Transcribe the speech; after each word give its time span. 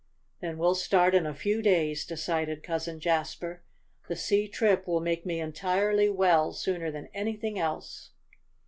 "Then 0.41 0.57
we'll 0.57 0.73
start 0.73 1.13
in 1.13 1.27
a 1.27 1.33
few 1.35 1.61
days," 1.61 2.05
decided 2.07 2.63
Cousin 2.63 2.99
Jasper. 2.99 3.61
"The 4.07 4.15
sea 4.15 4.47
trip 4.47 4.87
will 4.87 4.99
make 4.99 5.27
me 5.27 5.39
entirely 5.39 6.09
well, 6.09 6.53
sooner 6.53 6.89
than 6.89 7.07
anything 7.13 7.59
else." 7.59 8.09